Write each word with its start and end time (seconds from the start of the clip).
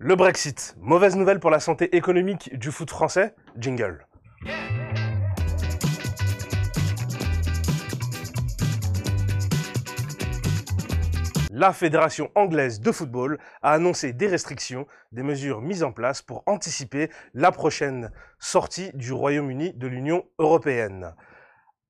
Le 0.00 0.16
Brexit, 0.16 0.74
mauvaise 0.80 1.14
nouvelle 1.14 1.38
pour 1.38 1.50
la 1.50 1.60
santé 1.60 1.96
économique 1.96 2.58
du 2.58 2.72
foot 2.72 2.90
français 2.90 3.34
Jingle. 3.56 4.06
La 11.52 11.72
Fédération 11.72 12.30
anglaise 12.34 12.80
de 12.80 12.90
football 12.90 13.38
a 13.62 13.72
annoncé 13.72 14.12
des 14.12 14.26
restrictions, 14.26 14.86
des 15.12 15.22
mesures 15.22 15.60
mises 15.62 15.84
en 15.84 15.92
place 15.92 16.20
pour 16.20 16.42
anticiper 16.46 17.08
la 17.32 17.52
prochaine 17.52 18.10
sortie 18.40 18.90
du 18.94 19.12
Royaume-Uni 19.12 19.74
de 19.74 19.86
l'Union 19.86 20.24
européenne. 20.40 21.14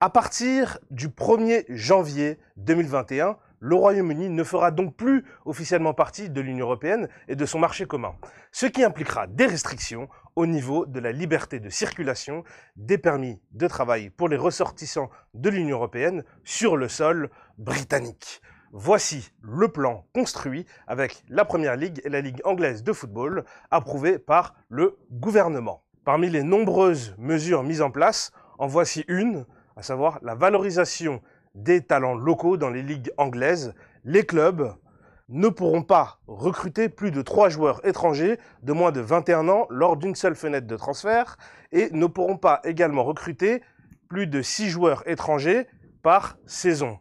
À 0.00 0.10
partir 0.10 0.78
du 0.90 1.06
1er 1.06 1.64
janvier 1.68 2.40
2021, 2.56 3.38
le 3.62 3.76
Royaume-Uni 3.76 4.28
ne 4.28 4.42
fera 4.42 4.72
donc 4.72 4.96
plus 4.96 5.24
officiellement 5.44 5.94
partie 5.94 6.28
de 6.28 6.40
l'Union 6.40 6.66
européenne 6.66 7.08
et 7.28 7.36
de 7.36 7.46
son 7.46 7.60
marché 7.60 7.86
commun, 7.86 8.16
ce 8.50 8.66
qui 8.66 8.82
impliquera 8.82 9.28
des 9.28 9.46
restrictions 9.46 10.08
au 10.34 10.46
niveau 10.46 10.84
de 10.84 10.98
la 10.98 11.12
liberté 11.12 11.60
de 11.60 11.70
circulation 11.70 12.42
des 12.74 12.98
permis 12.98 13.40
de 13.52 13.68
travail 13.68 14.10
pour 14.10 14.28
les 14.28 14.36
ressortissants 14.36 15.10
de 15.34 15.48
l'Union 15.48 15.76
européenne 15.76 16.24
sur 16.42 16.76
le 16.76 16.88
sol 16.88 17.30
britannique. 17.56 18.42
Voici 18.72 19.30
le 19.42 19.68
plan 19.68 20.06
construit 20.12 20.66
avec 20.88 21.22
la 21.28 21.44
Première 21.44 21.76
Ligue 21.76 22.00
et 22.04 22.08
la 22.08 22.20
Ligue 22.20 22.40
anglaise 22.44 22.82
de 22.82 22.92
football 22.92 23.44
approuvé 23.70 24.18
par 24.18 24.56
le 24.70 24.98
gouvernement. 25.12 25.84
Parmi 26.04 26.30
les 26.30 26.42
nombreuses 26.42 27.14
mesures 27.16 27.62
mises 27.62 27.82
en 27.82 27.92
place, 27.92 28.32
en 28.58 28.66
voici 28.66 29.04
une, 29.06 29.46
à 29.76 29.82
savoir 29.82 30.18
la 30.22 30.34
valorisation 30.34 31.22
des 31.54 31.82
talents 31.82 32.14
locaux 32.14 32.56
dans 32.56 32.70
les 32.70 32.82
ligues 32.82 33.10
anglaises. 33.16 33.74
Les 34.04 34.24
clubs 34.24 34.74
ne 35.28 35.48
pourront 35.48 35.82
pas 35.82 36.18
recruter 36.26 36.88
plus 36.88 37.10
de 37.10 37.22
trois 37.22 37.48
joueurs 37.48 37.84
étrangers 37.86 38.38
de 38.62 38.72
moins 38.72 38.92
de 38.92 39.00
21 39.00 39.48
ans 39.48 39.66
lors 39.70 39.96
d'une 39.96 40.14
seule 40.14 40.34
fenêtre 40.34 40.66
de 40.66 40.76
transfert 40.76 41.36
et 41.70 41.88
ne 41.92 42.06
pourront 42.06 42.36
pas 42.36 42.60
également 42.64 43.04
recruter 43.04 43.62
plus 44.08 44.26
de 44.26 44.42
six 44.42 44.68
joueurs 44.68 45.08
étrangers 45.08 45.66
par 46.02 46.36
saison. 46.46 46.98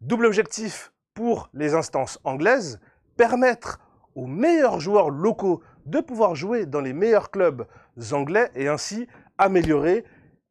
Double 0.00 0.26
objectif 0.26 0.92
pour 1.14 1.48
les 1.54 1.74
instances 1.74 2.18
anglaises, 2.24 2.80
permettre 3.16 3.78
aux 4.14 4.26
meilleurs 4.26 4.80
joueurs 4.80 5.10
locaux 5.10 5.62
de 5.86 6.00
pouvoir 6.00 6.34
jouer 6.34 6.66
dans 6.66 6.80
les 6.80 6.92
meilleurs 6.92 7.30
clubs 7.30 7.66
anglais 8.12 8.50
et 8.54 8.68
ainsi 8.68 9.06
améliorer 9.38 10.04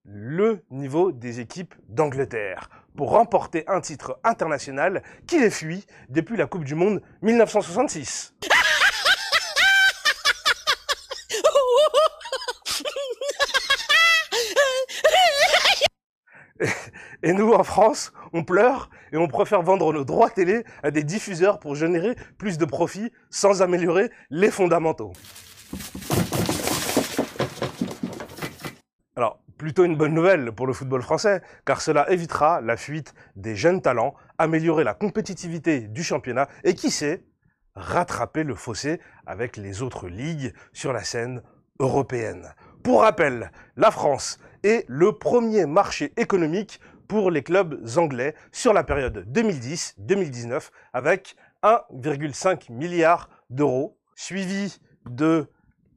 le 0.05 0.63
niveau 0.69 1.11
des 1.11 1.39
équipes 1.39 1.73
d'Angleterre 1.87 2.69
pour 2.95 3.11
remporter 3.11 3.63
un 3.67 3.81
titre 3.81 4.19
international 4.23 5.01
qui 5.27 5.39
les 5.39 5.49
fuit 5.49 5.85
depuis 6.09 6.37
la 6.37 6.45
Coupe 6.45 6.65
du 6.65 6.75
Monde 6.75 7.01
1966. 7.21 8.33
Et 17.23 17.31
nous, 17.33 17.53
en 17.53 17.63
France, 17.63 18.11
on 18.33 18.43
pleure 18.43 18.89
et 19.13 19.17
on 19.17 19.27
préfère 19.27 19.61
vendre 19.61 19.93
nos 19.93 20.03
droits 20.03 20.29
télé 20.29 20.65
à 20.83 20.91
des 20.91 21.03
diffuseurs 21.03 21.59
pour 21.59 21.75
générer 21.75 22.15
plus 22.38 22.57
de 22.57 22.65
profits 22.65 23.11
sans 23.29 23.61
améliorer 23.61 24.11
les 24.29 24.51
fondamentaux. 24.51 25.13
Plutôt 29.64 29.86
une 29.86 29.95
bonne 29.95 30.14
nouvelle 30.14 30.52
pour 30.52 30.67
le 30.67 30.73
football 30.73 31.02
français, 31.02 31.42
car 31.64 31.80
cela 31.80 32.11
évitera 32.11 32.59
la 32.59 32.75
fuite 32.75 33.14
des 33.38 33.56
jeunes 33.56 33.81
talents, 33.81 34.14
améliorer 34.38 34.83
la 34.83 34.94
compétitivité 34.94 35.88
du 35.88 36.03
championnat 36.03 36.50
et 36.66 36.75
qui 36.75 36.92
sait, 36.92 37.23
rattraper 37.73 38.44
le 38.44 38.56
fossé 38.56 39.00
avec 39.25 39.56
les 39.56 39.81
autres 39.81 40.09
ligues 40.09 40.53
sur 40.73 40.91
la 40.91 41.06
scène 41.06 41.41
européenne. 41.80 42.53
Pour 42.84 43.03
rappel, 43.03 43.53
la 43.78 43.89
France 43.89 44.38
est 44.64 44.84
le 44.89 45.14
premier 45.14 45.66
marché 45.66 46.11
économique 46.17 46.81
pour 47.07 47.31
les 47.31 47.41
clubs 47.41 47.88
anglais 47.96 48.35
sur 48.52 48.73
la 48.73 48.84
période 48.84 49.25
2010-2019 49.31 50.72
avec 50.91 51.38
1,5 51.63 52.69
milliard 52.69 53.29
d'euros, 53.50 53.97
suivi 54.13 54.81
de 55.09 55.47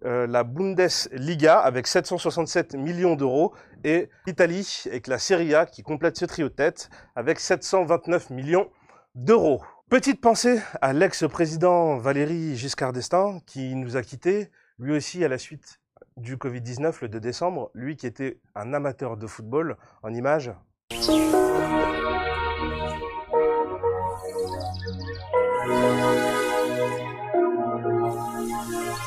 euh, 0.06 0.26
la 0.28 0.44
Bundesliga 0.44 1.58
avec 1.58 1.88
767 1.88 2.74
millions 2.74 3.16
d'euros 3.16 3.52
et 3.82 4.08
l'Italie 4.26 4.84
avec 4.86 5.08
la 5.08 5.18
Serie 5.18 5.54
A 5.54 5.66
qui 5.66 5.82
complète 5.82 6.16
ce 6.16 6.24
trio 6.24 6.48
de 6.48 6.54
tête 6.54 6.90
avec 7.16 7.40
729 7.40 8.30
millions 8.30 8.70
d'euros. 9.16 9.62
Petite 9.90 10.20
pensée 10.20 10.60
à 10.80 10.92
l'ex-président 10.92 11.96
Valéry 11.96 12.56
Giscard 12.56 12.92
d'Estaing 12.92 13.40
qui 13.46 13.74
nous 13.74 13.96
a 13.96 14.02
quittés, 14.02 14.50
lui 14.78 14.96
aussi 14.96 15.24
à 15.24 15.28
la 15.28 15.38
suite 15.38 15.80
du 16.16 16.36
Covid-19 16.36 16.94
le 17.02 17.08
2 17.08 17.20
décembre, 17.20 17.70
lui 17.74 17.96
qui 17.96 18.06
était 18.06 18.38
un 18.54 18.74
amateur 18.74 19.16
de 19.16 19.26
football 19.26 19.76
en 20.02 20.14
images 20.14 20.52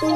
N'oubliez 0.02 0.12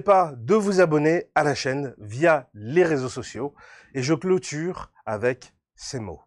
pas 0.00 0.34
de 0.36 0.54
vous 0.54 0.82
abonner 0.82 1.24
à 1.34 1.44
la 1.44 1.54
chaîne 1.54 1.94
via 1.96 2.50
les 2.52 2.84
réseaux 2.84 3.08
sociaux 3.08 3.54
et 3.94 4.02
je 4.02 4.12
clôture 4.12 4.92
avec 5.06 5.54
ces 5.76 6.00
mots. 6.00 6.20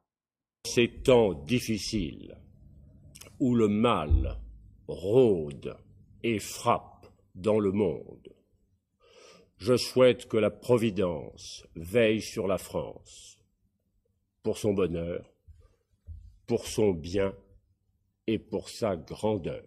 Ces 0.65 0.89
temps 1.03 1.33
difficiles 1.33 2.39
où 3.39 3.53
le 3.53 3.67
mal 3.67 4.39
rôde 4.87 5.77
et 6.23 6.39
frappe 6.39 7.05
dans 7.35 7.59
le 7.59 7.71
monde, 7.71 8.30
je 9.61 9.77
souhaite 9.77 10.27
que 10.27 10.37
la 10.37 10.49
Providence 10.49 11.67
veille 11.75 12.19
sur 12.19 12.47
la 12.47 12.57
France, 12.57 13.39
pour 14.41 14.57
son 14.57 14.73
bonheur, 14.73 15.31
pour 16.47 16.65
son 16.65 16.93
bien 16.93 17.31
et 18.25 18.39
pour 18.39 18.69
sa 18.69 18.97
grandeur. 18.97 19.63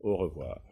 Au 0.00 0.16
revoir. 0.16 0.69